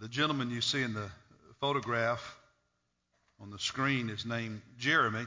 [0.00, 1.10] the gentleman you see in the
[1.60, 2.38] photograph
[3.38, 5.26] on the screen is named Jeremy.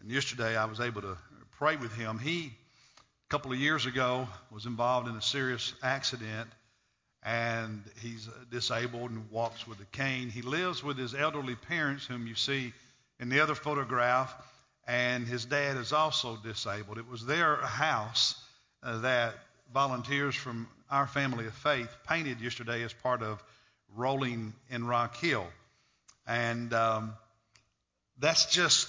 [0.00, 1.16] And yesterday I was able to
[1.56, 2.18] pray with him.
[2.18, 6.50] He, a couple of years ago, was involved in a serious accident
[7.22, 10.30] and he's disabled and walks with a cane.
[10.30, 12.72] He lives with his elderly parents, whom you see
[13.20, 14.34] in the other photograph,
[14.88, 16.98] and his dad is also disabled.
[16.98, 18.34] It was their house
[18.82, 19.34] uh, that
[19.72, 23.40] volunteers from our family of faith painted yesterday as part of
[23.96, 25.46] Rolling in Rock Hill.
[26.26, 27.14] And um,
[28.18, 28.88] that's just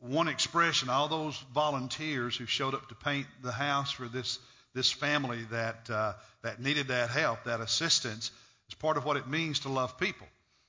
[0.00, 0.88] one expression.
[0.88, 4.38] All those volunteers who showed up to paint the house for this,
[4.74, 6.12] this family that, uh,
[6.42, 8.30] that needed that help, that assistance,
[8.68, 10.26] is part of what it means to love people.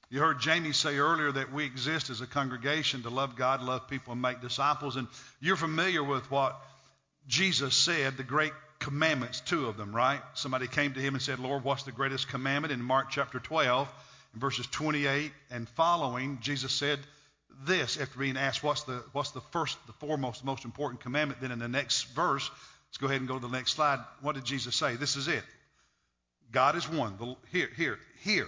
[0.09, 3.87] You heard Jamie say earlier that we exist as a congregation to love God, love
[3.87, 4.95] people, and make disciples.
[4.95, 5.07] And
[5.39, 6.55] you're familiar with what
[7.27, 10.21] Jesus said, the great commandments, two of them, right?
[10.33, 12.71] Somebody came to him and said, Lord, what's the greatest commandment?
[12.71, 13.87] In Mark chapter 12,
[14.35, 16.99] verses 28 and following, Jesus said
[17.65, 21.41] this after being asked, what's the, what's the first, the foremost, most important commandment?
[21.41, 22.49] Then in the next verse,
[22.87, 23.99] let's go ahead and go to the next slide.
[24.21, 24.95] What did Jesus say?
[24.95, 25.43] This is it.
[26.51, 27.15] God is one.
[27.17, 28.47] The, here, here, here.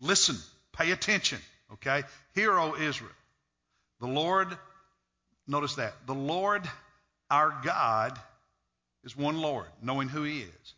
[0.00, 0.36] Listen.
[0.72, 1.38] Pay attention.
[1.74, 2.02] Okay?
[2.34, 3.12] Hear, O Israel.
[4.00, 4.48] The Lord,
[5.46, 5.94] notice that.
[6.06, 6.68] The Lord
[7.30, 8.18] our God
[9.04, 10.74] is one Lord, knowing who He is.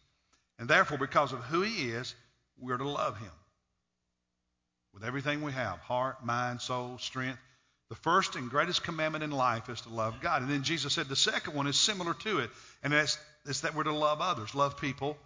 [0.59, 2.15] And therefore, because of who He is,
[2.59, 3.31] we're to love Him
[4.97, 7.39] with everything we have heart, mind, soul, strength.
[7.91, 10.41] The first and greatest commandment in life is to love God.
[10.41, 12.51] And then Jesus said the second one is similar to it,
[12.83, 15.19] and that's, it's that we're to love others, love people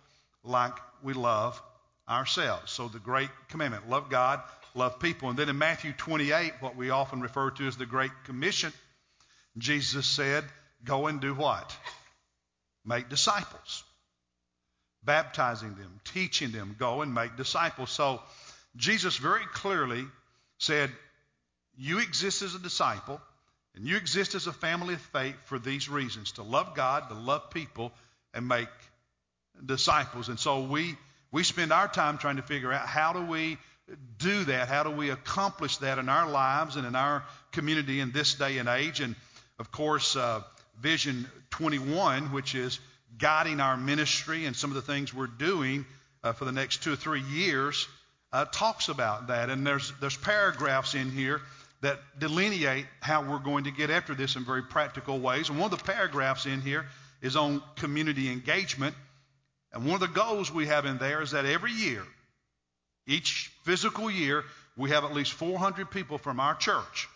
[0.43, 0.73] like
[1.05, 1.63] we love
[2.09, 2.73] ourselves.
[2.73, 4.41] So the great commandment love God,
[4.75, 5.31] love people.
[5.31, 8.73] And then in Matthew 28, what we often refer to as the Great Commission,
[9.57, 10.45] Jesus said,
[10.85, 11.77] Go and do what?
[12.91, 13.85] Make disciples,
[15.05, 17.91] baptizing them, teaching them, go and make disciples.
[17.91, 18.21] So
[18.77, 20.05] Jesus very clearly
[20.59, 20.91] said,
[21.79, 23.21] You exist as a disciple,
[23.77, 27.15] and you exist as a family of faith for these reasons to love God, to
[27.15, 27.93] love people,
[28.35, 28.69] and make
[29.65, 30.29] disciples.
[30.29, 30.97] And so we,
[31.31, 33.57] we spend our time trying to figure out how do we
[34.19, 34.69] do that?
[34.69, 38.59] How do we accomplish that in our lives and in our community in this day
[38.59, 39.01] and age?
[39.01, 39.15] And
[39.59, 40.43] of course, uh,
[40.81, 42.79] Vision 21, which is
[43.19, 45.85] guiding our ministry and some of the things we're doing
[46.23, 47.89] uh, for the next two or three years,
[48.33, 49.51] uh, talks about that.
[49.51, 51.41] And there's, there's paragraphs in here
[51.81, 55.49] that delineate how we're going to get after this in very practical ways.
[55.49, 56.87] And one of the paragraphs in here
[57.23, 58.95] is on community engagement.
[59.73, 62.03] And one of the goals we have in there is that every year,
[63.07, 64.45] each physical year,
[64.77, 67.09] we have at least 400 people from our church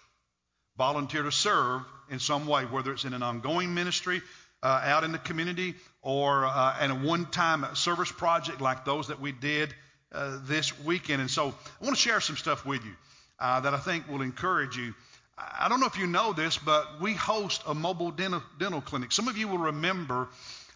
[0.77, 4.22] volunteer to serve in some way, whether it's in an ongoing ministry
[4.69, 9.20] out in the community or uh, in a one time service project like those that
[9.20, 9.75] we did
[10.12, 11.20] uh, this weekend.
[11.20, 12.92] And so I want to share some stuff with you
[13.38, 14.94] uh, that I think will encourage you.
[15.36, 19.10] I don't know if you know this, but we host a mobile dental, dental clinic.
[19.10, 20.28] Some of you will remember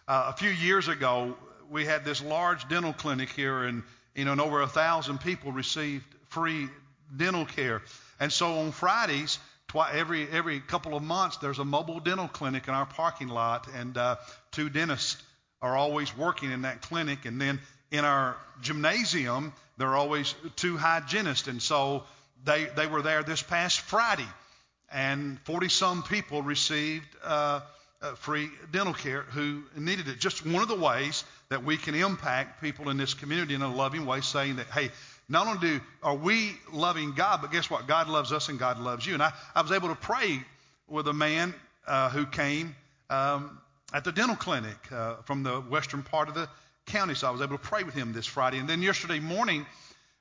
[0.07, 1.35] uh, a few years ago,
[1.69, 3.83] we had this large dental clinic here, and
[4.15, 6.67] you know, and over a thousand people received free
[7.15, 7.81] dental care.
[8.19, 9.39] And so on Fridays,
[9.69, 13.67] Twi- every every couple of months, there's a mobile dental clinic in our parking lot,
[13.75, 14.15] and uh,
[14.51, 15.21] two dentists
[15.61, 17.25] are always working in that clinic.
[17.25, 17.59] And then
[17.91, 22.03] in our gymnasium, there are always two hygienists, and so
[22.43, 24.27] they they were there this past Friday,
[24.91, 27.07] and 40 some people received.
[27.23, 27.61] Uh,
[28.01, 30.19] uh, free dental care who needed it.
[30.19, 33.73] Just one of the ways that we can impact people in this community in a
[33.73, 34.89] loving way, saying that, hey,
[35.29, 37.87] not only do are we loving God, but guess what?
[37.87, 39.13] God loves us and God loves you.
[39.13, 40.43] And I, I was able to pray
[40.87, 41.53] with a man
[41.87, 42.75] uh, who came
[43.11, 43.59] um,
[43.93, 46.49] at the dental clinic uh, from the western part of the
[46.87, 47.13] county.
[47.13, 48.57] So I was able to pray with him this Friday.
[48.57, 49.67] And then yesterday morning,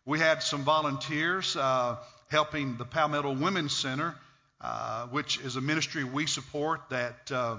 [0.04, 1.96] we had some volunteers uh,
[2.30, 4.14] helping the Palmetto Women's Center,
[4.60, 7.32] uh, which is a ministry we support that.
[7.32, 7.56] Uh,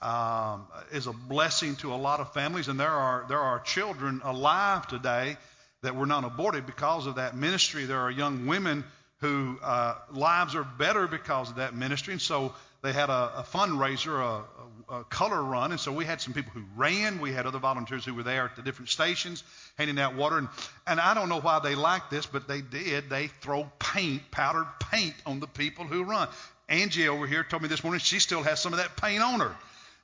[0.00, 4.20] um, is a blessing to a lot of families, and there are there are children
[4.22, 5.36] alive today
[5.82, 7.84] that were not aborted because of that ministry.
[7.84, 8.84] There are young women
[9.20, 12.12] whose uh, lives are better because of that ministry.
[12.12, 15.72] And so they had a, a fundraiser, a, a, a, color run.
[15.72, 17.20] And so we had some people who ran.
[17.20, 19.42] We had other volunteers who were there at the different stations
[19.76, 20.38] handing out water.
[20.38, 20.48] And,
[20.86, 23.10] and I don't know why they liked this, but they did.
[23.10, 26.28] They throw paint, powdered paint on the people who run.
[26.68, 29.40] Angie over here told me this morning she still has some of that paint on
[29.40, 29.56] her.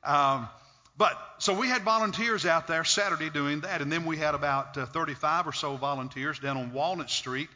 [0.02, 0.48] Um,
[0.96, 4.78] but so we had volunteers out there Saturday doing that, and then we had about
[4.78, 7.48] uh, 35 or so volunteers down on Walnut Street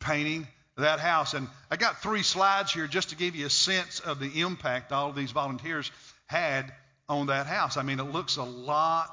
[0.00, 1.34] painting that house.
[1.34, 4.92] And I got three slides here just to give you a sense of the impact
[4.92, 5.90] all of these volunteers
[6.26, 6.72] had
[7.08, 7.76] on that house.
[7.76, 9.08] I mean, it looks a lot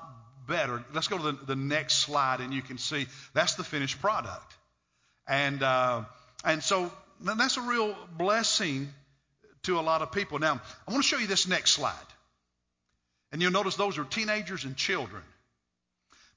[0.47, 0.83] better.
[0.93, 4.55] Let's go to the, the next slide, and you can see that's the finished product.
[5.27, 6.03] And uh,
[6.43, 6.91] and so
[7.21, 8.89] that's a real blessing
[9.63, 10.39] to a lot of people.
[10.39, 11.93] Now, I want to show you this next slide.
[13.31, 15.23] And you'll notice those are teenagers and children.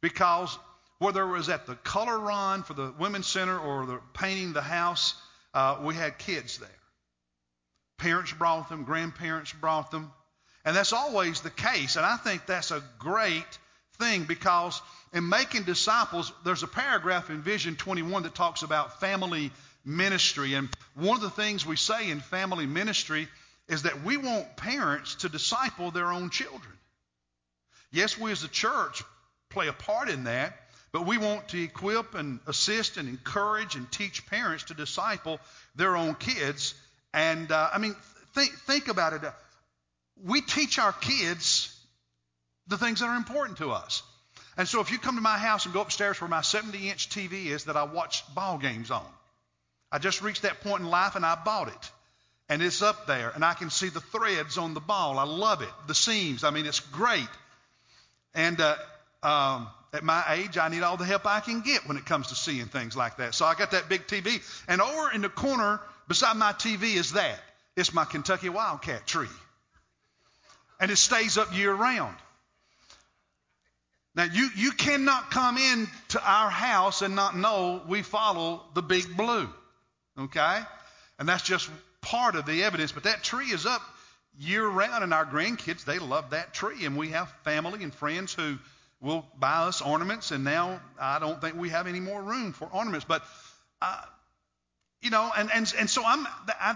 [0.00, 0.56] Because
[0.99, 4.62] whether it was at the color run for the Women's Center or the painting the
[4.62, 5.14] house,
[5.52, 6.69] uh, we had kids there.
[7.99, 10.12] Parents brought them, grandparents brought them.
[10.64, 11.96] And that's always the case.
[11.96, 13.58] And I think that's a great
[13.99, 14.81] thing because
[15.12, 19.52] in making disciples, there's a paragraph in Vision 21 that talks about family
[19.85, 20.55] ministry.
[20.55, 23.29] And one of the things we say in family ministry
[23.69, 26.73] is that we want parents to disciple their own children.
[27.94, 29.05] Yes, we as a church
[29.50, 30.52] play a part in that,
[30.91, 35.38] but we want to equip and assist and encourage and teach parents to disciple
[35.76, 36.75] their own kids.
[37.12, 37.94] And uh, I mean,
[38.35, 39.23] think, think about it.
[40.25, 41.73] We teach our kids
[42.67, 44.02] the things that are important to us.
[44.56, 47.11] And so if you come to my house and go upstairs where my 70 inch
[47.11, 49.06] TV is that I watch ball games on,
[49.93, 51.90] I just reached that point in life and I bought it.
[52.49, 55.20] And it's up there and I can see the threads on the ball.
[55.20, 55.69] I love it.
[55.87, 56.43] The seams.
[56.43, 57.29] I mean, it's great.
[58.34, 58.76] And uh,
[59.22, 62.28] um, at my age, I need all the help I can get when it comes
[62.28, 63.34] to seeing things like that.
[63.34, 64.42] So I got that big TV.
[64.69, 67.38] And over in the corner beside my TV is that.
[67.76, 69.28] It's my Kentucky Wildcat tree.
[70.81, 72.16] And it stays up year round.
[74.16, 78.82] Now, you, you cannot come in to our house and not know we follow the
[78.82, 79.48] big blue.
[80.19, 80.58] Okay?
[81.19, 81.69] And that's just
[82.00, 82.92] part of the evidence.
[82.92, 83.82] But that tree is up
[84.38, 86.84] year round, and our grandkids, they love that tree.
[86.84, 88.58] And we have family and friends who
[89.00, 92.66] will buy us ornaments, and now I don't think we have any more room for
[92.72, 93.04] ornaments.
[93.06, 93.22] But,
[93.82, 94.00] uh,
[95.02, 96.26] you know, and, and, and so I'm,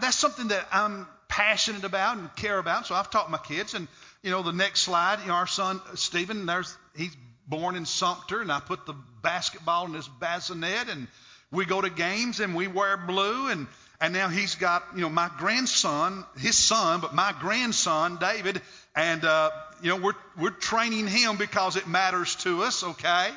[0.00, 2.86] that's something that I'm passionate about and care about.
[2.86, 3.74] So I've taught my kids.
[3.74, 3.88] And,
[4.22, 7.16] you know, the next slide, you know, our son, Stephen, there's, he's
[7.46, 11.08] born in Sumter, and I put the basketball in his bassinet, and
[11.50, 13.66] we go to games and we wear blue, and
[14.00, 18.60] and now he's got you know my grandson, his son, but my grandson David,
[18.94, 19.50] and uh,
[19.82, 23.28] you know we're we're training him because it matters to us, okay?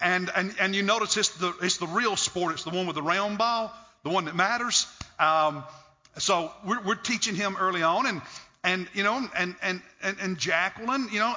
[0.00, 2.54] And and and you notice it's the it's the real sport.
[2.54, 3.72] It's the one with the round ball,
[4.02, 4.86] the one that matters.
[5.18, 5.64] Um,
[6.18, 8.22] so we're we're teaching him early on, and
[8.64, 11.34] and you know and and and, and Jacqueline, you know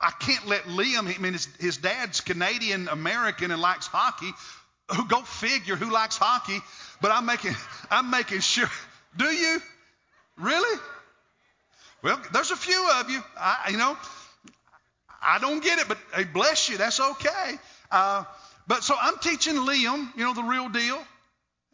[0.00, 4.30] I can't let Liam, I mean, his, his dad's Canadian American and likes hockey.
[4.92, 6.60] Who go figure who likes hockey?
[7.00, 7.54] But I'm making,
[7.90, 8.68] I'm making sure.
[9.16, 9.60] Do you?
[10.36, 10.80] Really?
[12.02, 13.22] Well, there's a few of you.
[13.38, 13.96] I, you know,
[15.22, 16.76] I don't get it, but hey, bless you.
[16.76, 17.54] That's okay.
[17.90, 18.24] Uh,
[18.66, 21.02] but so I'm teaching Liam, you know, the real deal.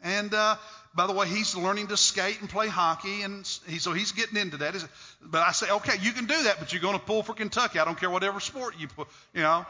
[0.01, 0.55] And uh,
[0.95, 4.37] by the way, he's learning to skate and play hockey, and he, so he's getting
[4.37, 4.75] into that.
[5.21, 7.79] But I say, okay, you can do that, but you're going to pull for Kentucky.
[7.79, 9.65] I don't care whatever sport you put, you know.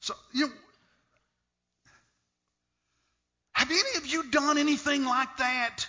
[0.00, 0.50] So you,
[3.66, 5.86] have any of you done anything like that?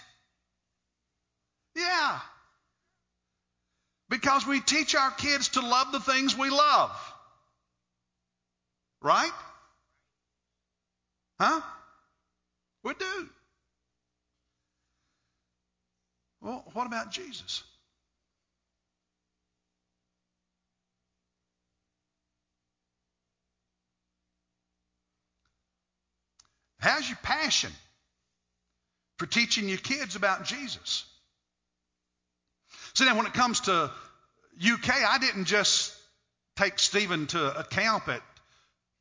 [1.75, 2.19] Yeah.
[4.09, 6.91] Because we teach our kids to love the things we love.
[9.01, 9.31] Right?
[11.39, 11.61] Huh?
[12.83, 13.29] We do.
[16.41, 17.63] Well, what about Jesus?
[26.79, 27.71] How's your passion
[29.17, 31.05] for teaching your kids about Jesus?
[32.93, 33.91] See, now when it comes to
[34.61, 35.95] UK, I didn't just
[36.55, 38.21] take Stephen to a camp at,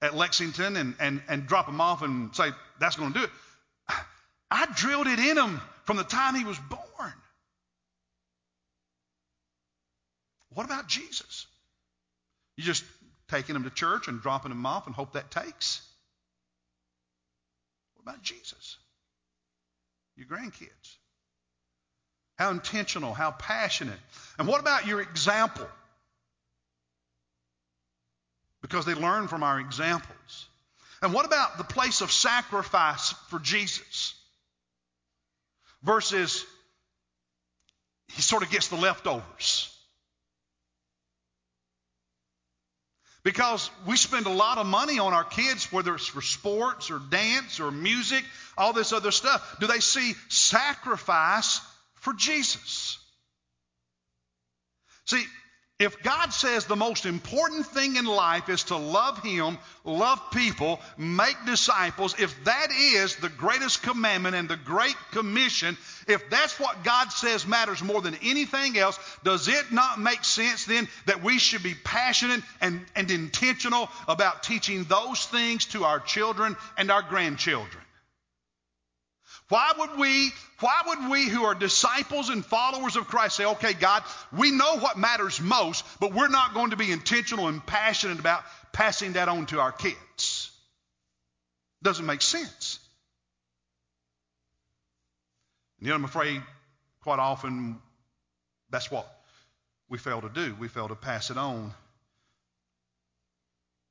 [0.03, 3.31] at Lexington and, and, and drop him off and say, that's going to do it.
[4.51, 7.13] I drilled it in him from the time he was born.
[10.51, 11.47] What about Jesus?
[12.57, 12.85] You just
[13.29, 15.83] taking him to church and dropping him off and hope that takes?
[18.07, 18.77] About Jesus?
[20.17, 20.97] Your grandkids.
[22.39, 23.99] How intentional, how passionate.
[24.39, 25.67] And what about your example?
[28.63, 30.47] Because they learn from our examples.
[31.03, 34.15] And what about the place of sacrifice for Jesus?
[35.83, 36.45] Versus
[38.13, 39.76] he sort of gets the leftovers.
[43.27, 47.01] Because we spend a lot of money on our kids, whether it's for sports or
[47.11, 48.23] dance or music,
[48.57, 49.57] all this other stuff.
[49.59, 51.61] Do they see sacrifice
[51.95, 52.99] for Jesus?
[55.07, 55.25] See,
[55.79, 60.81] If God says the most important thing in life is to love Him, love people,
[60.97, 65.77] make disciples, if that is the greatest commandment and the Great Commission,
[66.09, 70.65] if that's what God says matters more than anything else, does it not make sense
[70.65, 76.01] then that we should be passionate and, and intentional about teaching those things to our
[76.01, 77.86] children and our grandchildren?
[79.49, 83.75] Why would we, why would we who are disciples and followers of Christ say, okay,
[83.75, 84.03] God,
[84.37, 88.43] we know what matters most, but we're not going to be intentional and passionate about
[88.73, 90.51] passing that on to our kids?
[91.83, 92.81] Doesn't make sense.
[95.79, 96.43] And yet I'm afraid
[97.03, 97.79] quite often
[98.71, 99.09] that's what
[99.89, 100.57] we fail to do.
[100.59, 101.73] We fail to pass it on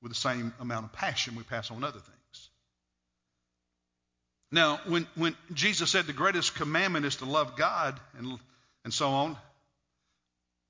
[0.02, 2.50] with the same amount of passion we pass on other things.
[4.52, 8.40] Now, when, when Jesus said the greatest commandment is to love God and,
[8.84, 9.38] and so on,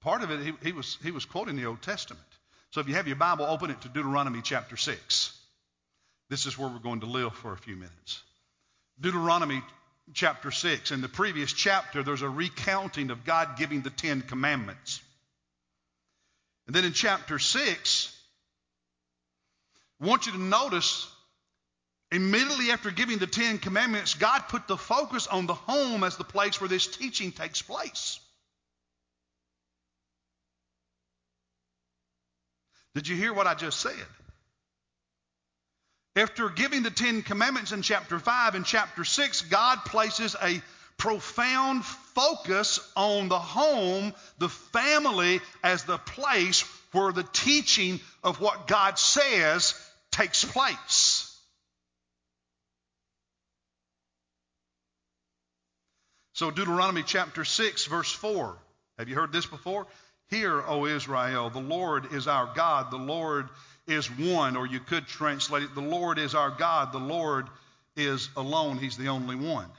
[0.02, 2.26] part of it, he, he, was, he was quoting the Old Testament.
[2.72, 5.38] So if you have your Bible, open it to Deuteronomy chapter 6.
[6.30, 8.22] This is where we're going to live for a few minutes.
[9.00, 9.62] Deuteronomy
[10.14, 10.92] chapter 6.
[10.92, 15.02] In the previous chapter, there's a recounting of God giving the Ten Commandments.
[16.68, 18.16] And then in chapter 6,
[20.02, 21.10] I want you to notice
[22.16, 26.24] Immediately after giving the Ten Commandments, God put the focus on the home as the
[26.24, 28.22] place where this teaching takes place.
[32.94, 34.08] Did you hear what I just said?
[36.16, 40.62] After giving the Ten Commandments in chapter 5 and chapter 6, God places a
[40.96, 46.62] profound focus on the home, the family, as the place
[46.94, 49.74] where the teaching of what God says
[50.12, 51.25] takes place.
[56.36, 58.58] So, Deuteronomy chapter 6, verse 4.
[59.00, 59.88] Have you heard this before?
[60.28, 63.48] Hear, O Israel, the Lord is our God, the Lord
[63.88, 64.58] is one.
[64.58, 67.48] Or you could translate it, the Lord is our God, the Lord
[67.96, 69.70] is alone, He's the only one.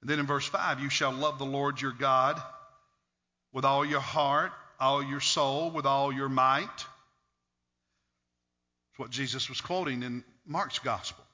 [0.00, 2.42] And then in verse 5, you shall love the Lord your God
[3.52, 6.66] with all your heart, all your soul, with all your might.
[6.66, 6.88] That's
[8.96, 11.24] what Jesus was quoting in Mark's gospel.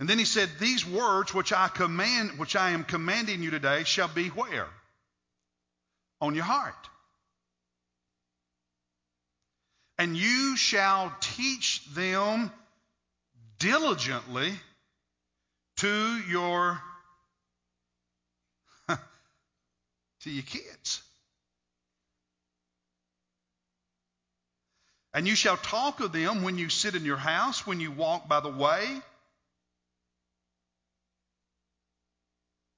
[0.00, 3.84] And then he said, These words which I command, which I am commanding you today,
[3.84, 4.66] shall be where?
[6.22, 6.88] On your heart.
[9.98, 12.50] And you shall teach them
[13.58, 14.54] diligently
[15.76, 16.80] to your
[18.88, 21.02] to your kids.
[25.12, 28.26] And you shall talk of them when you sit in your house, when you walk
[28.28, 29.02] by the way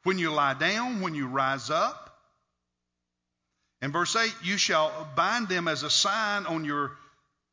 [0.05, 2.17] when you lie down, when you rise up.
[3.81, 6.93] In verse 8, you shall bind them as a sign on your,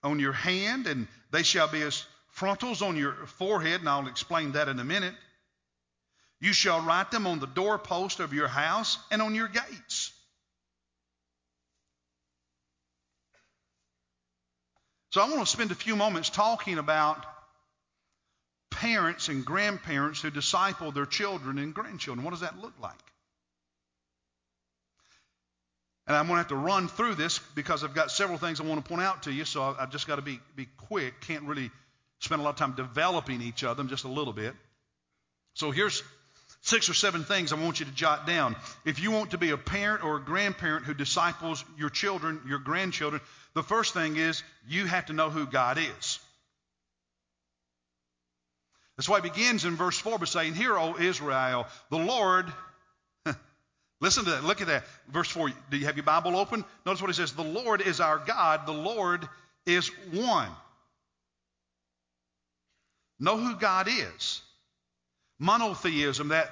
[0.03, 4.53] on your hand, and they shall be as frontlets on your forehead, and I'll explain
[4.53, 5.15] that in a minute.
[6.39, 10.13] You shall write them on the doorpost of your house and on your gates.
[15.11, 17.25] So I want to spend a few moments talking about
[18.79, 22.23] parents and grandparents who disciple their children and grandchildren.
[22.23, 22.93] What does that look like?
[26.07, 28.63] And I'm going to have to run through this because I've got several things I
[28.63, 31.21] want to point out to you, so I've just got to be, be quick.
[31.21, 31.69] Can't really
[32.19, 34.53] spend a lot of time developing each of them, just a little bit.
[35.55, 36.01] So here's
[36.61, 38.55] six or seven things I want you to jot down.
[38.85, 42.59] If you want to be a parent or a grandparent who disciples your children, your
[42.59, 43.21] grandchildren,
[43.53, 46.19] the first thing is you have to know who God is.
[48.99, 52.51] That's why it begins in verse 4 by saying, Hear, O Israel, the Lord.
[54.01, 54.43] Listen to that.
[54.43, 54.83] Look at that.
[55.07, 55.51] Verse 4.
[55.71, 56.65] Do you have your Bible open?
[56.85, 57.31] Notice what he says.
[57.31, 58.65] The Lord is our God.
[58.65, 59.25] The Lord
[59.65, 60.49] is one.
[63.21, 64.41] Know who God is.
[65.39, 66.51] Monotheism, that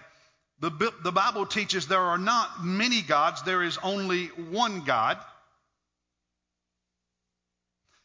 [0.61, 5.17] the, the Bible teaches there are not many gods, there is only one God.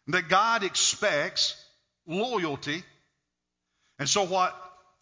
[0.09, 1.55] That God expects
[2.09, 2.83] loyalty
[4.03, 4.53] and so, what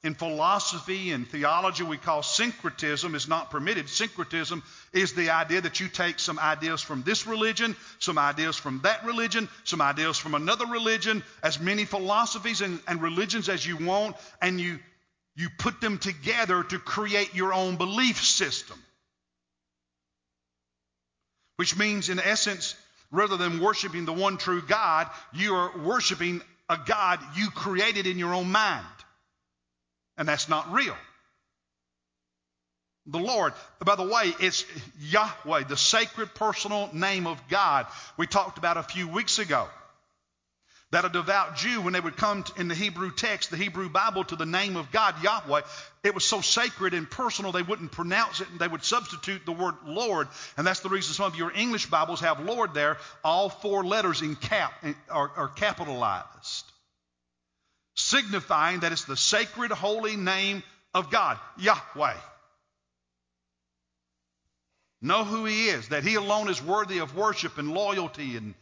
[0.05, 3.89] in philosophy and theology we call syncretism is not permitted.
[3.89, 8.83] Syncretism is the idea that you take some ideas from this religion, some ideas from
[8.83, 13.79] that religion, some ideas from another religion, as many philosophies and, and religions as you
[13.79, 14.79] want, and you,
[15.35, 18.77] you put them together to create your own belief system.
[21.57, 22.75] Which means, in essence,
[23.11, 28.17] rather than worshiping the one true God, you are worshiping a God you created in
[28.17, 28.87] your own mind.
[30.17, 30.97] And that's not real.
[33.07, 33.53] The Lord.
[33.85, 34.65] By the way, it's
[35.01, 37.87] Yahweh, the sacred personal name of God
[38.17, 39.67] we talked about a few weeks ago.
[40.93, 44.25] That a devout Jew, when they would come in the Hebrew text, the Hebrew Bible,
[44.25, 45.61] to the name of God, Yahweh,
[46.03, 49.53] it was so sacred and personal they wouldn't pronounce it and they would substitute the
[49.53, 50.27] word Lord.
[50.57, 52.97] And that's the reason some of your English Bibles have Lord there.
[53.23, 54.73] All four letters in cap
[55.09, 56.65] are, are capitalized,
[57.95, 62.17] signifying that it's the sacred, holy name of God, Yahweh.
[65.03, 68.55] Know who He is, that He alone is worthy of worship and loyalty and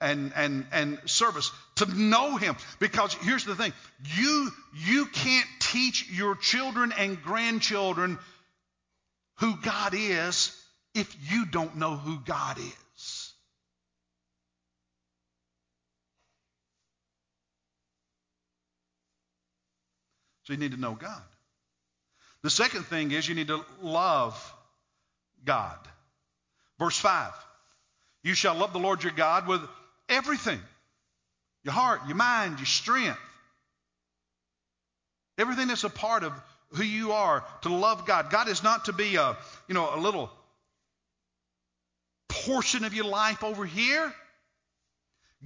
[0.00, 2.56] and, and, and service to know him.
[2.78, 3.72] Because here's the thing.
[4.16, 8.18] You you can't teach your children and grandchildren
[9.38, 10.54] who god is
[10.94, 13.32] if you don't know who god is.
[20.44, 21.22] So you need to know god.
[22.42, 24.54] The second thing is you need to love
[25.44, 25.78] god.
[26.78, 27.32] Verse 5
[28.22, 29.62] you shall love the lord your god with
[30.08, 30.60] Everything.
[31.64, 33.18] Your heart, your mind, your strength.
[35.36, 36.32] Everything that's a part of
[36.72, 38.30] who you are to love God.
[38.30, 39.36] God is not to be a,
[39.68, 40.30] you know, a little
[42.28, 44.12] portion of your life over here.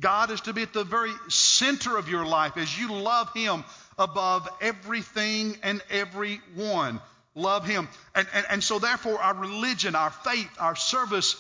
[0.01, 3.65] God is to be at the very center of your life as you love Him
[3.99, 7.01] above everything and everyone.
[7.35, 7.89] Love Him.
[8.15, 11.37] And, and, and so, therefore, our religion, our faith, our service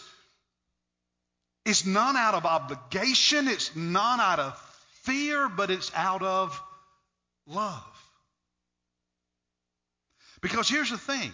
[1.64, 4.58] it's not out of obligation, it's not out of
[5.02, 6.60] fear, but it's out of
[7.46, 7.84] love.
[10.40, 11.32] Because here's the thing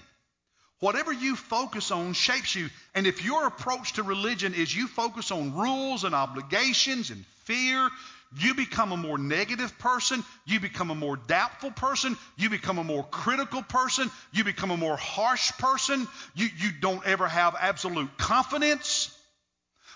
[0.80, 2.68] whatever you focus on shapes you.
[2.94, 7.88] And if your approach to religion is you focus on rules and obligations and fear,
[8.36, 10.22] you become a more negative person.
[10.46, 12.16] You become a more doubtful person.
[12.36, 14.10] You become a more critical person.
[14.32, 16.06] You become a more harsh person.
[16.34, 19.17] You, you don't ever have absolute confidence.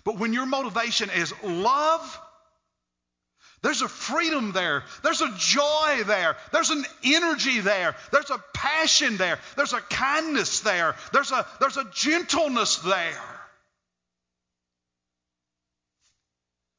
[0.05, 2.21] But when your motivation is love,
[3.63, 4.83] there's a freedom there.
[5.05, 6.37] There's a joy there.
[6.53, 7.95] There's an energy there.
[8.11, 9.39] There's a passion there.
[9.57, 10.97] There's a kindness there.
[11.13, 13.33] There's a, there's a gentleness there.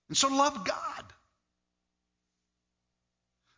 [0.09, 0.92] And so love God.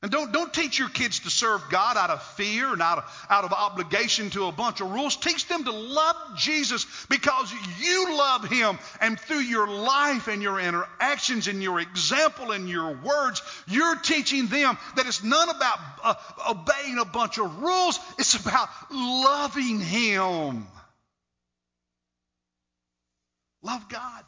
[0.06, 3.26] And don't, don't teach your kids to serve God out of fear and out of,
[3.28, 5.16] out of obligation to a bunch of rules.
[5.16, 8.78] Teach them to love Jesus because you love Him.
[9.02, 14.46] And through your life and your interactions and your example and your words, you're teaching
[14.46, 16.14] them that it's not about uh,
[16.52, 20.68] obeying a bunch of rules, it's about loving Him.
[23.64, 24.24] Love God.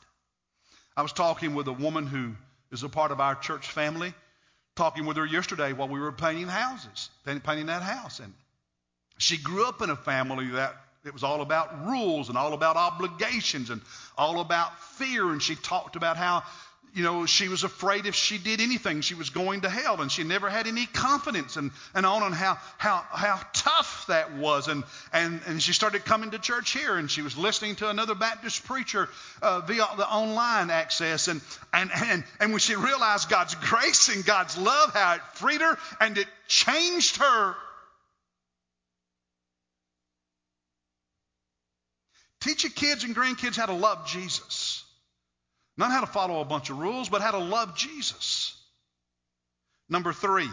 [0.95, 2.33] I was talking with a woman who
[2.71, 4.15] is a part of our church family
[4.77, 8.19] talking with her yesterday while we were painting houses, painting that house.
[8.19, 8.33] And
[9.17, 12.75] she grew up in a family that it was all about rules and all about
[12.75, 13.81] obligations and
[14.17, 15.29] all about fear.
[15.29, 16.43] And she talked about how
[16.93, 20.11] you know, she was afraid if she did anything, she was going to hell, and
[20.11, 24.67] she never had any confidence, and, and on and how, how, how tough that was.
[24.67, 28.15] And, and, and she started coming to church here, and she was listening to another
[28.15, 29.09] Baptist preacher
[29.41, 31.27] uh, via the online access.
[31.27, 31.41] And,
[31.73, 35.77] and, and, and when she realized God's grace and God's love, how it freed her
[35.99, 37.55] and it changed her.
[42.41, 44.66] Teach your kids and grandkids how to love Jesus.
[45.77, 48.55] Not how to follow a bunch of rules, but how to love Jesus.
[49.89, 50.49] Number three,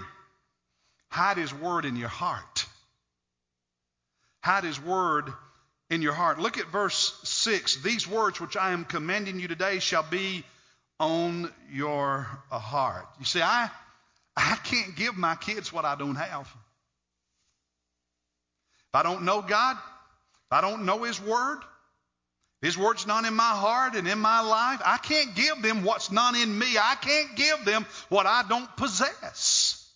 [1.08, 2.66] hide his word in your heart.
[4.42, 5.32] Hide his word
[5.88, 6.38] in your heart.
[6.38, 7.82] Look at verse 6.
[7.82, 10.44] These words which I am commanding you today shall be
[11.00, 13.06] on your heart.
[13.18, 13.70] You see, I,
[14.36, 16.46] I can't give my kids what I don't have.
[18.94, 21.60] If I don't know God, if I don't know His Word,
[22.64, 24.80] his word's not in my heart and in my life.
[24.86, 26.78] I can't give them what's not in me.
[26.78, 29.86] I can't give them what I don't possess.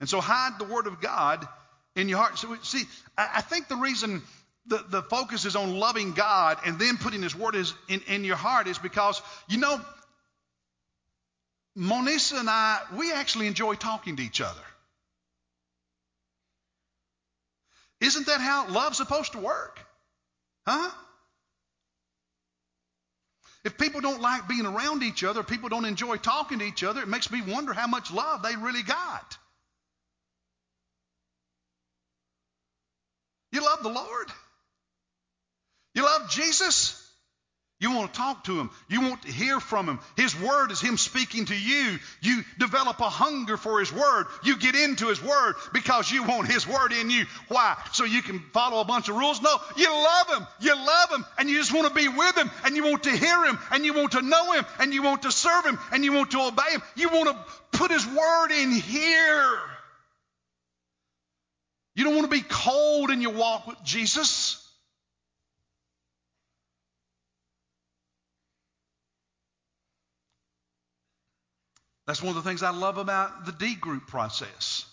[0.00, 1.46] And so hide the word of God
[1.96, 2.38] in your heart.
[2.38, 2.84] So see,
[3.18, 4.22] I think the reason
[4.64, 8.24] the, the focus is on loving God and then putting his word is in, in
[8.24, 9.78] your heart is because, you know,
[11.76, 14.64] Monisa and I, we actually enjoy talking to each other.
[18.00, 19.84] Isn't that how love's supposed to work?
[20.68, 20.90] Huh?
[23.64, 27.00] If people don't like being around each other, people don't enjoy talking to each other,
[27.00, 29.38] it makes me wonder how much love they really got.
[33.50, 34.28] You love the Lord?
[35.94, 36.97] You love Jesus?
[37.80, 38.70] You want to talk to him.
[38.88, 40.00] You want to hear from him.
[40.16, 41.98] His word is him speaking to you.
[42.20, 44.26] You develop a hunger for his word.
[44.42, 47.24] You get into his word because you want his word in you.
[47.46, 47.76] Why?
[47.92, 49.40] So you can follow a bunch of rules?
[49.40, 50.46] No, you love him.
[50.60, 53.16] You love him and you just want to be with him and you want to
[53.16, 56.04] hear him and you want to know him and you want to serve him and
[56.04, 56.82] you want to obey him.
[56.96, 59.58] You want to put his word in here.
[61.94, 64.67] You don't want to be cold in your walk with Jesus.
[72.08, 74.86] That's one of the things I love about the D group process.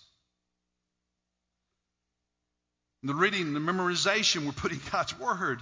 [3.03, 5.61] The reading, the memorization, we're putting God's word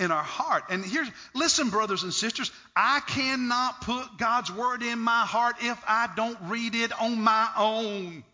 [0.00, 0.64] in our heart.
[0.70, 5.80] And here's, listen, brothers and sisters, I cannot put God's word in my heart if
[5.86, 8.24] I don't read it on my own.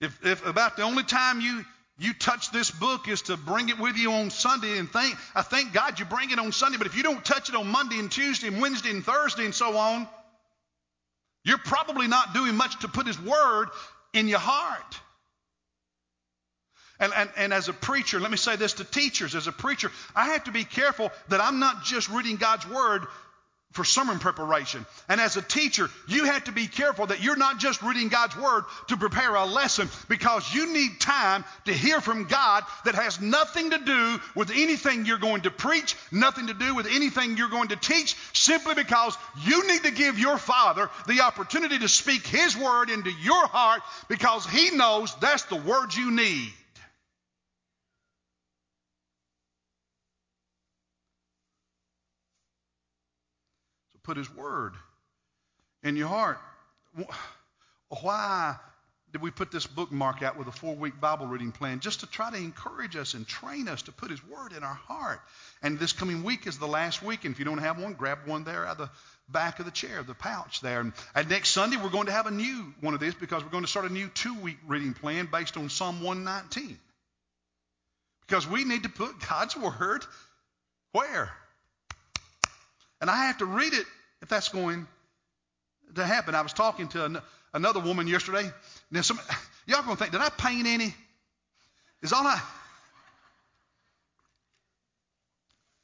[0.00, 1.66] If, if about the only time you
[2.00, 5.42] you touch this book is to bring it with you on Sunday and thank I
[5.42, 7.98] thank God you bring it on Sunday, but if you don't touch it on Monday
[7.98, 10.08] and Tuesday and Wednesday and Thursday and so on,
[11.44, 13.68] you're probably not doing much to put his word
[14.14, 15.00] in your heart.
[16.98, 19.90] And, and, and as a preacher, let me say this to teachers, as a preacher,
[20.16, 23.06] I have to be careful that I'm not just reading God's word
[23.72, 24.84] for sermon preparation.
[25.08, 28.36] And as a teacher, you have to be careful that you're not just reading God's
[28.36, 33.20] Word to prepare a lesson because you need time to hear from God that has
[33.20, 37.48] nothing to do with anything you're going to preach, nothing to do with anything you're
[37.48, 42.26] going to teach, simply because you need to give your Father the opportunity to speak
[42.26, 46.52] His Word into your heart because He knows that's the word you need.
[54.10, 54.72] Put His Word
[55.84, 56.38] in your heart.
[58.02, 58.56] Why
[59.12, 61.78] did we put this bookmark out with a four week Bible reading plan?
[61.78, 64.74] Just to try to encourage us and train us to put His Word in our
[64.74, 65.20] heart.
[65.62, 67.24] And this coming week is the last week.
[67.24, 68.90] And if you don't have one, grab one there out of the
[69.28, 70.80] back of the chair, the pouch there.
[70.80, 73.50] And, and next Sunday, we're going to have a new one of these because we're
[73.50, 76.76] going to start a new two week reading plan based on Psalm 119.
[78.26, 80.04] Because we need to put God's Word
[80.90, 81.30] where?
[83.00, 83.86] And I have to read it
[84.22, 84.86] if that's going
[85.94, 86.34] to happen.
[86.34, 87.18] I was talking to an,
[87.54, 88.48] another woman yesterday.
[88.90, 89.18] Now, some,
[89.66, 90.94] y'all going to think, did I paint any?
[92.02, 92.40] Is all I.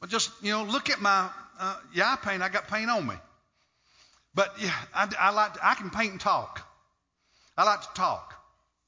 [0.01, 1.29] But just, you know, look at my.
[1.59, 2.42] Uh, yeah, I paint.
[2.42, 3.14] I got paint on me.
[4.35, 5.55] But yeah, I, I like.
[5.55, 6.62] To, I can paint and talk.
[7.57, 8.35] I like to talk.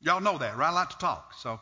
[0.00, 0.68] Y'all know that, right?
[0.68, 1.34] I like to talk.
[1.38, 1.60] So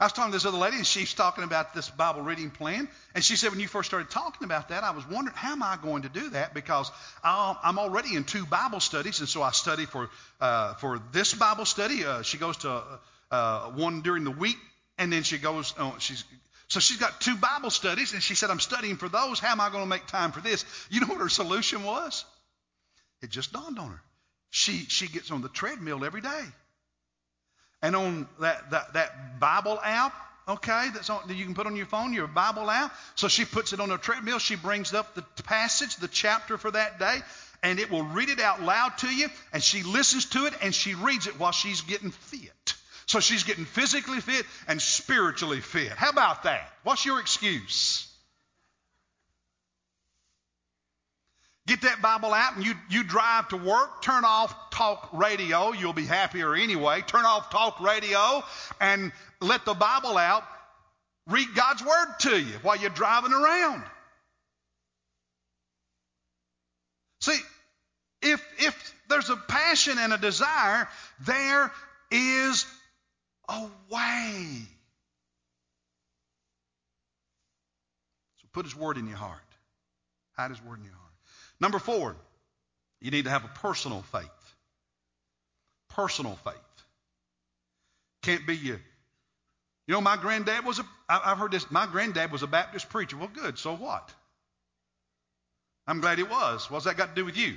[0.00, 2.88] I was talking to this other lady, and she's talking about this Bible reading plan.
[3.14, 5.62] And she said, when you first started talking about that, I was wondering, how am
[5.62, 6.54] I going to do that?
[6.54, 6.90] Because
[7.22, 10.08] I'm already in two Bible studies, and so I study for
[10.40, 12.04] uh, for this Bible study.
[12.04, 12.82] Uh, she goes to
[13.30, 14.56] uh, one during the week,
[14.98, 15.74] and then she goes.
[15.78, 16.24] Oh, she's
[16.68, 19.38] so she's got two Bible studies, and she said, I'm studying for those.
[19.38, 20.64] How am I going to make time for this?
[20.90, 22.24] You know what her solution was?
[23.20, 24.02] It just dawned on her.
[24.50, 26.44] She she gets on the treadmill every day.
[27.82, 30.14] And on that, that, that Bible app,
[30.48, 32.94] okay, that's on, that you can put on your phone, your Bible app.
[33.16, 34.38] So she puts it on her treadmill.
[34.38, 37.18] She brings up the passage, the chapter for that day,
[37.62, 39.28] and it will read it out loud to you.
[39.52, 42.74] And she listens to it and she reads it while she's getting fit.
[43.06, 45.90] So she's getting physically fit and spiritually fit.
[45.90, 46.72] How about that?
[46.84, 48.08] What's your excuse?
[51.72, 55.72] Get that Bible out and you, you drive to work, turn off talk radio.
[55.72, 57.00] You'll be happier anyway.
[57.00, 58.44] Turn off talk radio
[58.78, 60.44] and let the Bible out.
[61.28, 63.84] Read God's Word to you while you're driving around.
[67.22, 67.40] See,
[68.20, 71.72] if, if there's a passion and a desire, there
[72.10, 72.66] is
[73.48, 74.66] a way.
[78.42, 79.40] So put His Word in your heart.
[80.36, 81.01] Hide His Word in your heart.
[81.62, 82.16] Number four,
[83.00, 84.26] you need to have a personal faith.
[85.90, 86.56] Personal faith.
[88.22, 88.80] Can't be you.
[89.86, 93.16] You know, my granddad was a, I've heard this, my granddad was a Baptist preacher.
[93.16, 94.10] Well, good, so what?
[95.86, 96.68] I'm glad he was.
[96.68, 97.56] What's that got to do with you?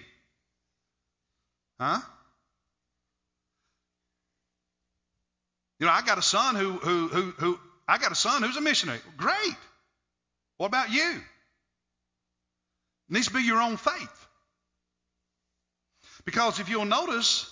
[1.80, 2.00] Huh?
[5.80, 8.56] You know, I got a son who, who, who, who, I got a son who's
[8.56, 9.00] a missionary.
[9.18, 9.56] Great.
[10.58, 11.22] What about you?
[13.10, 14.28] It needs to be your own faith.
[16.26, 17.52] Because if you'll notice,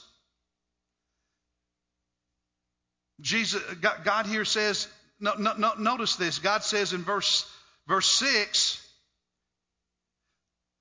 [3.22, 3.62] Jesus,
[4.04, 4.88] God here says,
[5.20, 6.39] no, no, no, notice this.
[6.39, 7.50] God says in verse,
[7.88, 8.80] verse 6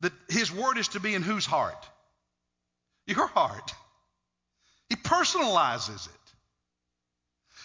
[0.00, 1.86] that His word is to be in whose heart?
[3.06, 3.72] Your heart.
[4.88, 6.12] He personalizes it.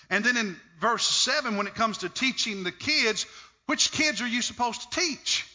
[0.09, 3.25] And then in verse 7, when it comes to teaching the kids,
[3.65, 5.46] which kids are you supposed to teach?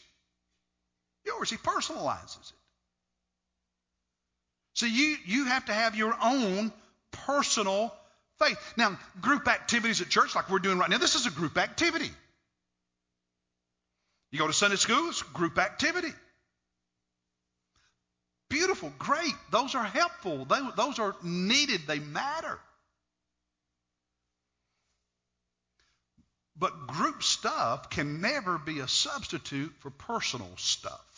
[1.24, 1.50] Yours.
[1.50, 2.52] He personalizes it.
[4.74, 6.72] So you, you have to have your own
[7.26, 7.92] personal
[8.38, 8.58] faith.
[8.76, 12.10] Now, group activities at church, like we're doing right now, this is a group activity.
[14.30, 16.12] You go to Sunday school, it's group activity.
[18.48, 19.34] Beautiful, great.
[19.50, 20.46] Those are helpful.
[20.46, 21.82] They, those are needed.
[21.86, 22.58] They matter.
[26.58, 31.11] But group stuff can never be a substitute for personal stuff.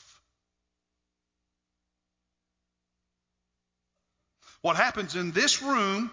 [4.64, 6.10] What happens in this room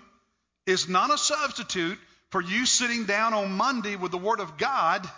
[0.65, 1.97] is not a substitute
[2.31, 5.09] for you sitting down on Monday with the Word of God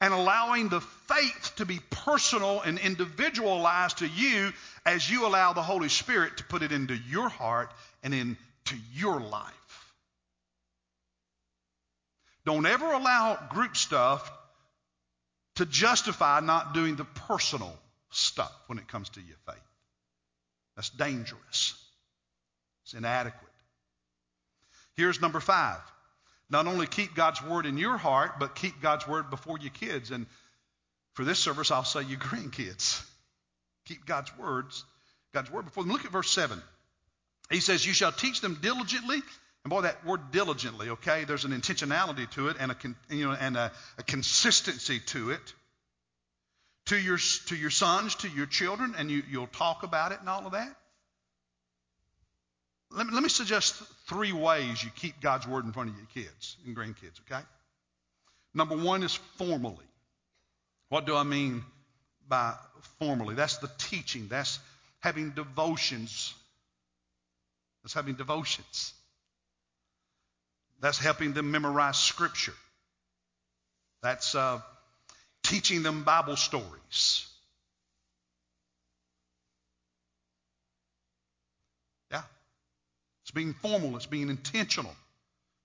[0.00, 4.50] and allowing the faith to be personal and individualized to you
[4.86, 7.70] as you allow the Holy Spirit to put it into your heart
[8.02, 9.92] and into your life.
[12.46, 14.32] Don't ever allow group stuff
[15.56, 19.60] to justify not doing the personal stuff when it comes to your faith.
[20.76, 21.83] That's dangerous.
[22.94, 23.50] Inadequate.
[24.96, 25.78] Here's number five.
[26.50, 30.10] Not only keep God's word in your heart, but keep God's word before your kids.
[30.10, 30.26] And
[31.14, 33.02] for this service, I'll say your grandkids.
[33.86, 34.84] Keep God's words,
[35.32, 35.92] God's word before them.
[35.92, 36.60] Look at verse 7.
[37.50, 39.16] He says, You shall teach them diligently.
[39.64, 42.76] And boy, that word diligently, okay, there's an intentionality to it and a,
[43.08, 45.54] you know, and a, a consistency to it.
[46.88, 50.28] To your, to your sons, to your children, and you, you'll talk about it and
[50.28, 50.76] all of that.
[52.90, 53.74] Let me, let me suggest
[54.06, 57.42] three ways you keep God's word in front of your kids and grandkids, okay?
[58.54, 59.84] Number one is formally.
[60.88, 61.64] What do I mean
[62.28, 62.54] by
[62.98, 63.34] formally?
[63.34, 64.58] That's the teaching, that's
[65.00, 66.34] having devotions.
[67.82, 68.94] That's having devotions.
[70.80, 72.54] That's helping them memorize scripture.
[74.02, 74.60] That's uh,
[75.42, 77.26] teaching them Bible stories.
[83.30, 84.94] Being formal, it's being intentional.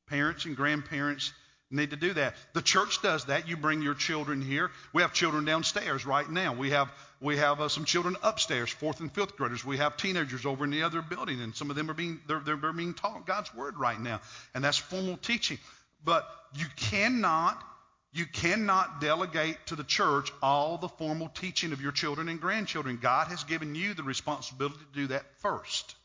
[0.07, 1.31] Parents and grandparents
[1.71, 2.35] need to do that.
[2.53, 3.47] The church does that.
[3.47, 4.71] You bring your children here.
[4.93, 6.53] We have children downstairs right now.
[6.53, 6.91] We have
[7.21, 9.63] we have uh, some children upstairs, fourth and fifth graders.
[9.63, 12.39] We have teenagers over in the other building, and some of them are being they're,
[12.39, 14.21] they're being taught God's word right now,
[14.55, 15.59] and that's formal teaching.
[16.03, 17.61] But you cannot
[18.11, 22.97] you cannot delegate to the church all the formal teaching of your children and grandchildren.
[22.99, 25.95] God has given you the responsibility to do that first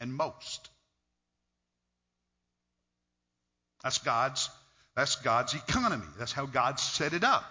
[0.00, 0.68] and most.
[3.82, 4.50] That's God's,
[4.96, 6.06] that's God's economy.
[6.18, 7.44] That's how God set it up.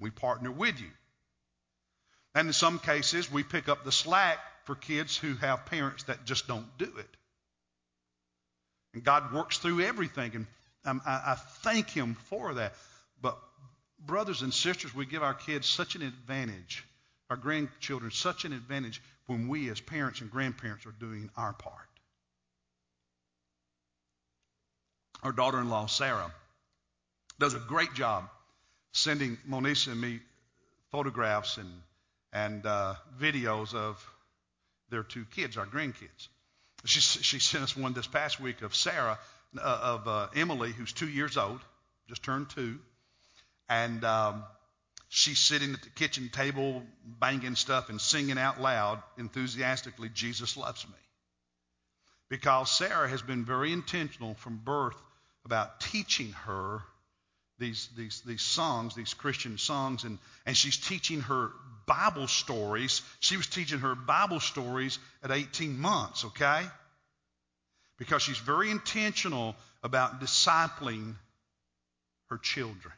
[0.00, 0.90] We partner with you.
[2.34, 6.24] And in some cases, we pick up the slack for kids who have parents that
[6.24, 7.16] just don't do it.
[8.94, 10.46] And God works through everything, and
[10.84, 12.74] um, I, I thank Him for that.
[13.20, 13.38] But,
[13.98, 16.84] brothers and sisters, we give our kids such an advantage,
[17.28, 21.87] our grandchildren such an advantage when we, as parents and grandparents, are doing our part.
[25.22, 26.32] Our daughter in law, Sarah,
[27.38, 28.28] does a great job
[28.92, 30.20] sending Monisa and me
[30.90, 31.70] photographs and,
[32.32, 34.04] and uh, videos of
[34.90, 36.28] their two kids, our grandkids.
[36.84, 39.18] She, she sent us one this past week of Sarah,
[39.56, 41.60] uh, of uh, Emily, who's two years old,
[42.08, 42.78] just turned two.
[43.68, 44.44] And um,
[45.08, 50.86] she's sitting at the kitchen table, banging stuff and singing out loud enthusiastically, Jesus loves
[50.86, 50.94] me.
[52.30, 54.96] Because Sarah has been very intentional from birth
[55.48, 56.82] about teaching her
[57.58, 61.50] these, these, these songs, these Christian songs, and, and she's teaching her
[61.86, 63.00] Bible stories.
[63.20, 66.64] She was teaching her Bible stories at 18 months, okay?
[67.98, 71.14] Because she's very intentional about discipling
[72.28, 72.92] her children.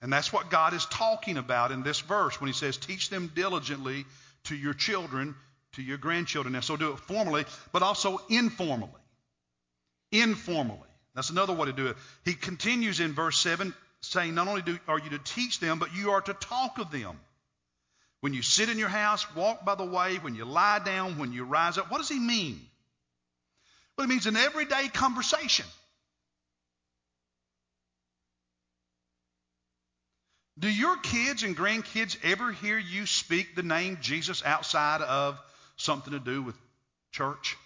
[0.00, 3.30] And that's what God is talking about in this verse when he says, Teach them
[3.34, 4.06] diligently
[4.44, 5.34] to your children,
[5.74, 6.54] to your grandchildren.
[6.54, 9.01] And so do it formally, but also informally
[10.12, 10.78] informally.
[11.14, 11.96] That's another way to do it.
[12.24, 15.94] He continues in verse 7 saying, Not only do, are you to teach them, but
[15.94, 17.18] you are to talk of them.
[18.20, 21.32] When you sit in your house, walk by the way, when you lie down, when
[21.32, 21.90] you rise up.
[21.90, 22.60] What does he mean?
[23.96, 25.66] Well, it means an everyday conversation.
[30.58, 35.40] Do your kids and grandkids ever hear you speak the name Jesus outside of
[35.76, 36.54] something to do with
[37.10, 37.56] church?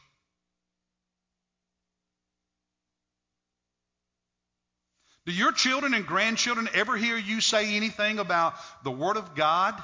[5.27, 9.75] Do your children and grandchildren ever hear you say anything about the Word of God?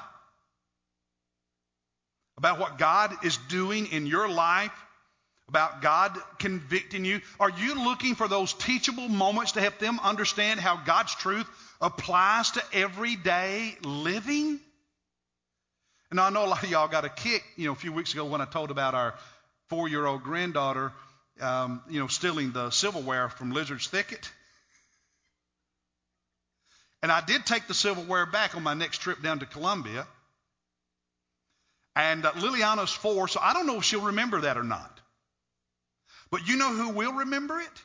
[2.37, 4.71] About what God is doing in your life?
[5.47, 7.21] about God convicting you?
[7.39, 11.47] Are you looking for those teachable moments to help them understand how God's truth
[11.81, 14.59] applies to everyday living?
[16.09, 18.13] And I know a lot of y'all got a kick, you know, a few weeks
[18.13, 19.15] ago when I told about our
[19.69, 20.91] four-year-old granddaughter,
[21.41, 24.31] um, you know, stealing the silverware from Lizard's Thicket.
[27.03, 30.07] And I did take the silverware back on my next trip down to Columbia.
[31.97, 35.01] And uh, Liliana's four, so I don't know if she'll remember that or not.
[36.31, 37.81] But you know who will remember it?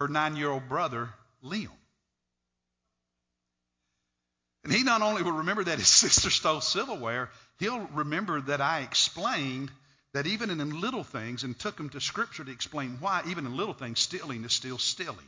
[0.00, 1.10] Her nine year old brother,
[1.44, 1.68] Liam.
[4.64, 8.80] And he not only will remember that his sister stole silverware, he'll remember that I
[8.80, 9.70] explained
[10.14, 13.56] that even in little things, and took him to Scripture to explain why, even in
[13.56, 15.26] little things, stealing is still stealing.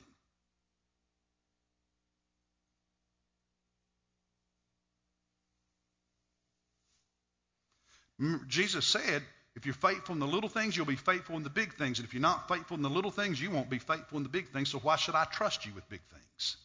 [8.49, 9.23] Jesus said,
[9.57, 11.99] if you're faithful in the little things, you'll be faithful in the big things.
[11.99, 14.29] And if you're not faithful in the little things, you won't be faithful in the
[14.29, 14.69] big things.
[14.69, 16.57] So why should I trust you with big things?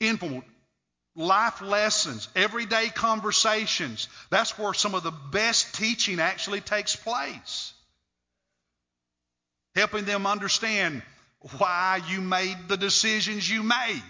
[0.00, 0.42] Informal
[1.14, 4.08] life lessons, everyday conversations.
[4.30, 7.72] That's where some of the best teaching actually takes place.
[9.74, 11.02] Helping them understand
[11.58, 14.02] why you made the decisions you made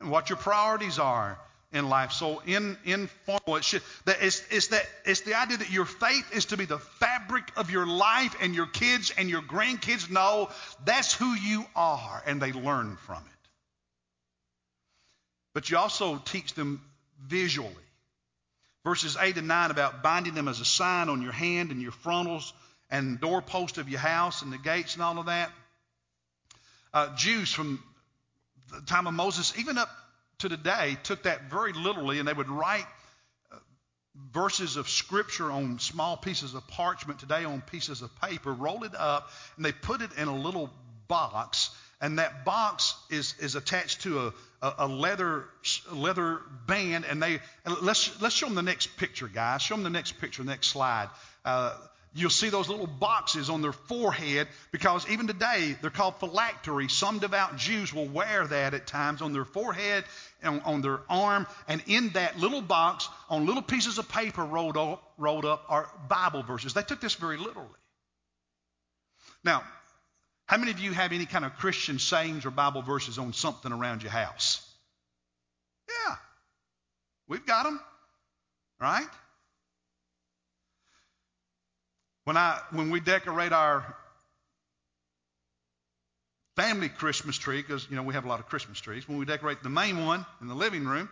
[0.00, 1.38] and what your priorities are
[1.72, 2.12] in life.
[2.12, 6.32] So in informal, it should that it's, it's that it's the idea that your faith
[6.34, 10.50] is to be the fabric of your life, and your kids and your grandkids know
[10.84, 13.48] that's who you are, and they learn from it.
[15.54, 16.80] But you also teach them
[17.26, 17.74] visually.
[18.84, 21.92] Verses 8 and 9 about binding them as a sign on your hand and your
[21.92, 22.52] frontlets
[22.90, 25.50] and doorpost of your house and the gates and all of that.
[26.92, 27.82] Uh, Jews from
[28.70, 29.88] the time of Moses, even up
[30.38, 32.86] to today, took that very literally, and they would write
[33.52, 33.56] uh,
[34.32, 38.94] verses of scripture on small pieces of parchment today on pieces of paper, roll it
[38.96, 40.70] up, and they put it in a little
[41.08, 41.70] box.
[42.00, 45.44] And that box is, is attached to a, a, leather
[45.92, 47.04] leather band.
[47.04, 47.40] And they
[47.82, 49.60] let's let's show them the next picture, guys.
[49.60, 51.10] Show them the next picture, next slide.
[51.44, 51.76] Uh,
[52.12, 56.88] You'll see those little boxes on their forehead because even today they're called phylactery.
[56.88, 60.04] Some devout Jews will wear that at times on their forehead
[60.42, 61.46] and on their arm.
[61.68, 65.88] And in that little box, on little pieces of paper rolled up, rolled up are
[66.08, 66.74] Bible verses.
[66.74, 67.68] They took this very literally.
[69.44, 69.62] Now,
[70.46, 73.70] how many of you have any kind of Christian sayings or Bible verses on something
[73.70, 74.68] around your house?
[75.88, 76.16] Yeah,
[77.28, 77.80] we've got them,
[78.80, 79.06] right?
[82.30, 83.84] When, I, when we decorate our
[86.54, 89.24] family Christmas tree, because you know we have a lot of Christmas trees, when we
[89.24, 91.08] decorate the main one in the living room,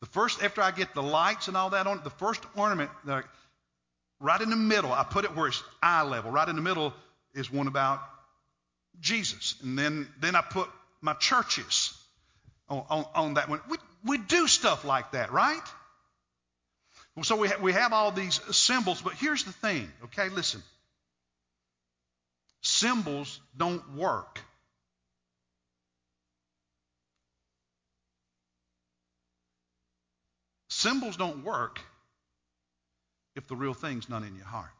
[0.00, 3.24] the first after I get the lights and all that on the first ornament that
[4.20, 6.30] right in the middle, I put it where it's eye level.
[6.30, 6.92] Right in the middle
[7.32, 8.02] is one about
[9.00, 10.68] Jesus, and then then I put
[11.00, 11.98] my churches
[12.68, 13.62] on, on, on that one.
[13.70, 15.62] We we do stuff like that, right?
[17.20, 20.30] So we, ha- we have all these symbols, but here's the thing, okay?
[20.30, 20.62] Listen.
[22.62, 24.40] Symbols don't work.
[30.70, 31.80] Symbols don't work
[33.36, 34.70] if the real thing's not in your heart.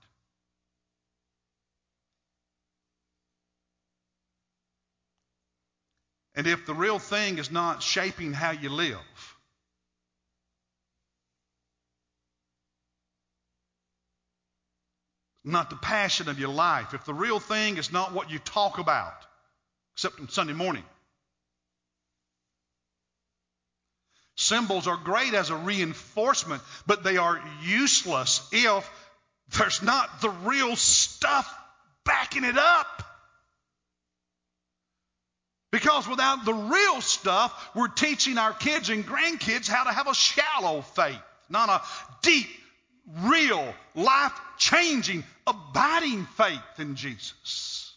[6.34, 8.98] And if the real thing is not shaping how you live,
[15.44, 18.78] not the passion of your life, if the real thing is not what you talk
[18.78, 19.14] about,
[19.94, 20.84] except on Sunday morning,
[24.36, 28.88] symbols are great as a reinforcement, but they are useless if
[29.58, 31.52] there's not the real stuff
[32.04, 33.02] backing it up.
[35.70, 40.14] Because without the real stuff, we're teaching our kids and grandkids how to have a
[40.14, 41.80] shallow faith, not a
[42.22, 42.48] deep,
[43.22, 47.92] real, life changing, abiding faith in Jesus.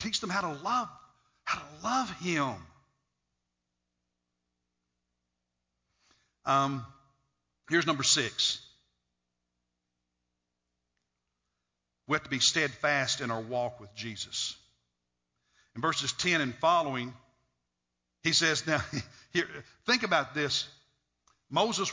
[0.00, 0.88] Teach them how to love,
[1.44, 2.54] how to love Him.
[6.44, 6.86] Um,
[7.68, 8.60] here's number six.
[12.06, 14.54] We have to be steadfast in our walk with Jesus.
[15.74, 17.12] In verses 10 and following,
[18.22, 18.80] he says, Now,
[19.32, 19.48] here,
[19.86, 20.68] think about this.
[21.50, 21.92] Moses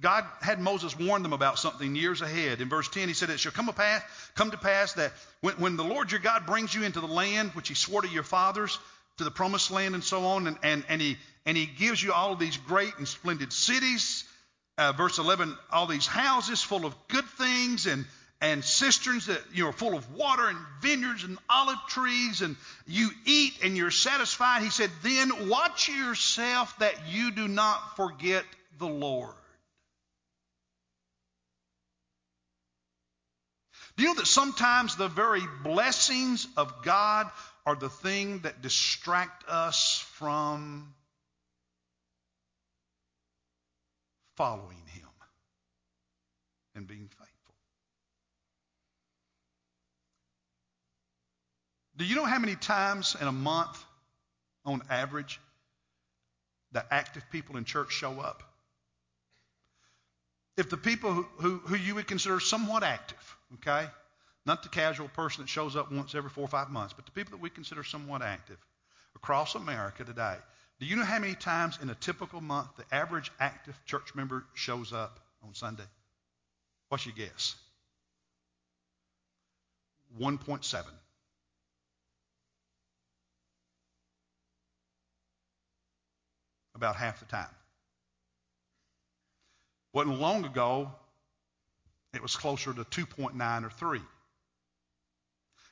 [0.00, 2.60] God had Moses warn them about something years ahead.
[2.60, 3.70] In verse 10, he said, It shall come,
[4.34, 7.50] come to pass that when, when the Lord your God brings you into the land
[7.50, 8.78] which he swore to your fathers
[9.18, 10.46] to the promised land and so on.
[10.46, 11.16] And, and, and, he,
[11.46, 14.24] and he gives you all of these great and splendid cities.
[14.76, 18.04] Uh, verse 11, all these houses full of good things and,
[18.40, 22.56] and cisterns that you know are full of water and vineyards and olive trees and
[22.86, 28.44] you eat and you're satisfied he said then watch yourself that you do not forget
[28.78, 29.32] the lord
[33.96, 37.30] do you know that sometimes the very blessings of god
[37.66, 40.92] are the thing that distract us from
[44.36, 45.08] following him
[46.74, 47.34] and being faithful
[51.96, 53.82] Do you know how many times in a month,
[54.64, 55.40] on average,
[56.72, 58.42] the active people in church show up?
[60.56, 63.86] If the people who, who, who you would consider somewhat active, okay,
[64.46, 67.12] not the casual person that shows up once every four or five months, but the
[67.12, 68.58] people that we consider somewhat active
[69.16, 70.36] across America today,
[70.80, 74.44] do you know how many times in a typical month the average active church member
[74.54, 75.84] shows up on Sunday?
[76.88, 77.56] What's your guess?
[80.20, 80.84] 1.7.
[86.74, 87.46] about half the time.
[89.92, 90.90] Wasn't long ago,
[92.16, 94.00] it was closer to 2.9 or 3.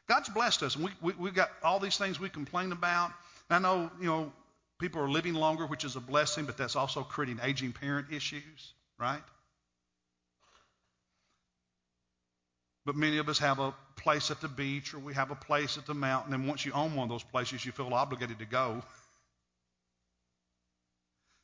[0.08, 3.12] God's blessed us, and we, we, we've got all these things we complain about.
[3.48, 4.32] And I know, you know,
[4.78, 8.74] people are living longer, which is a blessing, but that's also creating aging parent issues,
[8.98, 9.22] right?
[12.84, 15.78] But many of us have a place at the beach or we have a place
[15.78, 18.46] at the mountain, and once you own one of those places, you feel obligated to
[18.46, 18.82] go.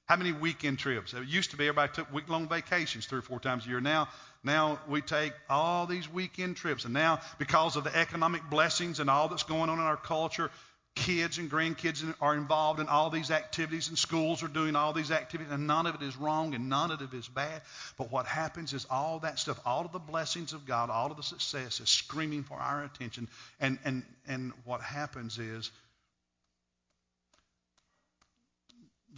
[0.09, 1.13] How many weekend trips?
[1.13, 3.81] It used to be everybody took week long vacations three or four times a year.
[3.81, 4.09] Now,
[4.43, 6.87] now we take all these weekend trips.
[6.87, 10.51] And now, because of the economic blessings and all that's going on in our culture,
[10.95, 15.11] kids and grandkids are involved in all these activities, and schools are doing all these
[15.11, 17.61] activities, and none of it is wrong and none of it is bad.
[17.99, 21.19] But what happens is all that stuff, all of the blessings of God, all of
[21.19, 23.29] the success is screaming for our attention.
[23.61, 25.71] And, and, and what happens is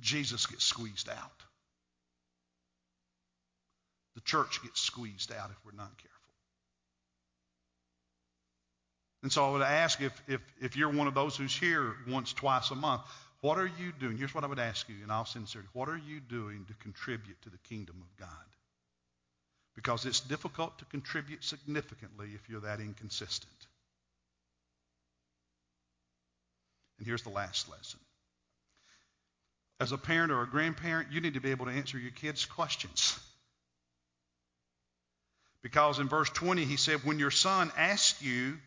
[0.01, 1.43] Jesus gets squeezed out.
[4.15, 6.21] The church gets squeezed out if we're not careful.
[9.23, 12.33] And so I would ask if, if, if you're one of those who's here once,
[12.33, 13.03] twice a month,
[13.43, 14.17] what are you doing?
[14.17, 15.69] Here's what I would ask you in all sincerity.
[15.73, 18.29] What are you doing to contribute to the kingdom of God?
[19.75, 23.53] Because it's difficult to contribute significantly if you're that inconsistent.
[26.99, 28.01] And here's the last lesson
[29.81, 32.45] as a parent or a grandparent, you need to be able to answer your kids'
[32.45, 33.19] questions.
[35.63, 38.59] Because in verse 20, he said, When your son asks you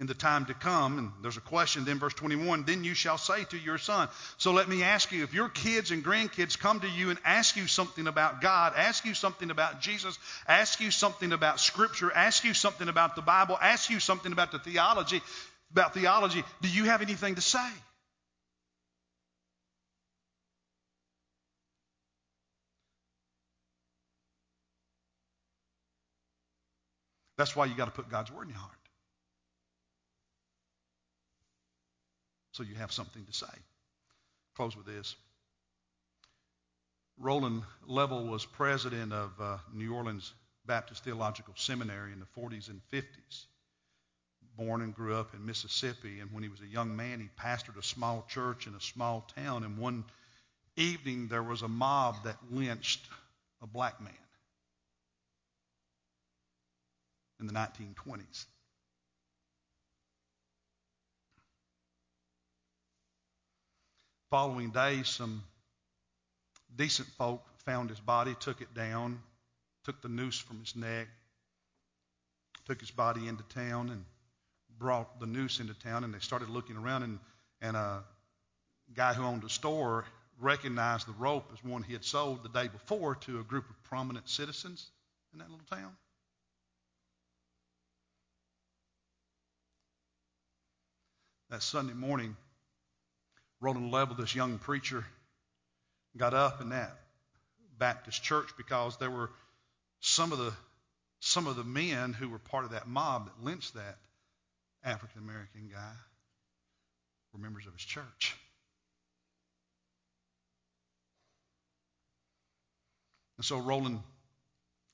[0.00, 3.18] in the time to come, and there's a question, then verse 21, then you shall
[3.18, 4.08] say to your son.
[4.36, 7.56] So let me ask you if your kids and grandkids come to you and ask
[7.56, 10.18] you something about God, ask you something about Jesus,
[10.48, 14.50] ask you something about Scripture, ask you something about the Bible, ask you something about
[14.50, 15.22] the theology,
[15.70, 17.70] about theology, do you have anything to say?
[27.42, 28.78] That's why you got to put God's word in your heart.
[32.52, 33.52] So you have something to say.
[34.54, 35.16] Close with this.
[37.18, 40.32] Roland Leavell was president of uh, New Orleans
[40.66, 43.46] Baptist Theological Seminary in the 40s and 50s.
[44.56, 47.76] Born and grew up in Mississippi, and when he was a young man, he pastored
[47.76, 49.64] a small church in a small town.
[49.64, 50.04] And one
[50.76, 53.04] evening, there was a mob that lynched
[53.60, 54.21] a black man.
[57.42, 58.46] In the 1920s.
[64.30, 65.42] Following day, some
[66.74, 69.20] decent folk found his body, took it down,
[69.84, 71.08] took the noose from his neck,
[72.66, 74.04] took his body into town, and
[74.78, 76.04] brought the noose into town.
[76.04, 77.18] And they started looking around, and,
[77.60, 78.04] and a
[78.94, 80.06] guy who owned a store
[80.40, 83.82] recognized the rope as one he had sold the day before to a group of
[83.82, 84.90] prominent citizens
[85.32, 85.94] in that little town.
[91.52, 92.34] That Sunday morning,
[93.60, 95.04] Roland Leavell, this young preacher,
[96.16, 96.98] got up in that
[97.78, 99.30] Baptist church because there were
[100.00, 100.52] some of the
[101.20, 103.98] some of the men who were part of that mob that lynched that
[104.82, 105.92] African American guy
[107.34, 108.34] were members of his church.
[113.36, 114.00] And so Roland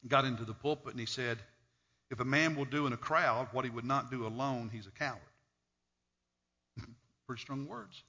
[0.09, 1.39] got into the pulpit and he said,
[2.11, 4.89] If a man will do in a crowd what he would not do alone, he's
[4.89, 5.21] a coward.
[7.29, 8.03] Pretty strong words.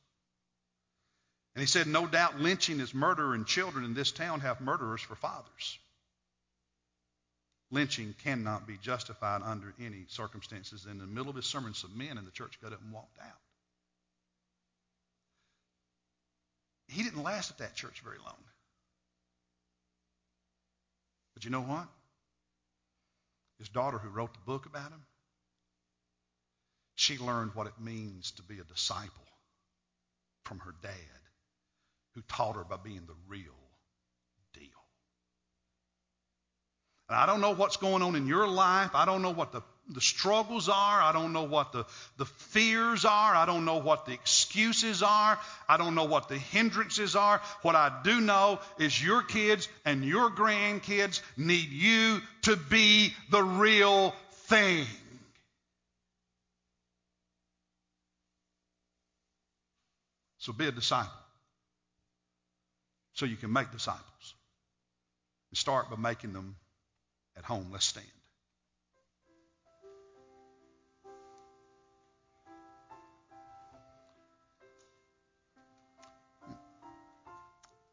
[1.53, 5.01] And he said, No doubt lynching is murder, and children in this town have murderers
[5.01, 5.77] for fathers.
[7.69, 10.87] Lynching cannot be justified under any circumstances.
[10.89, 13.19] In the middle of his sermon, some men in the church got up and walked
[13.19, 13.37] out.
[16.87, 18.37] He didn't last at that church very long.
[21.33, 21.87] But you know what?
[23.59, 25.03] His daughter, who wrote the book about him,
[26.99, 29.23] she learned what it means to be a disciple
[30.43, 30.91] from her dad,
[32.13, 33.55] who taught her by being the real
[34.53, 34.63] deal.
[37.07, 38.91] And I don't know what's going on in your life.
[38.95, 41.01] I don't know what the, the struggles are.
[41.01, 41.85] I don't know what the,
[42.17, 43.33] the fears are.
[43.33, 45.39] I don't know what the excuses are.
[45.69, 47.39] I don't know what the hindrances are.
[47.61, 53.41] What I do know is your kids and your grandkids need you to be the
[53.41, 54.13] real
[54.47, 54.85] thing.
[60.39, 61.11] So be a disciple.
[63.13, 64.33] So you can make disciples.
[65.51, 66.55] And start by making them
[67.37, 67.67] at home.
[67.71, 68.05] Let's stand.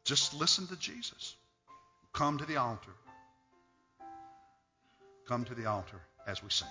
[0.05, 1.35] Just listen to Jesus.
[2.13, 2.91] Come to the altar.
[5.27, 6.69] Come to the altar as we sing.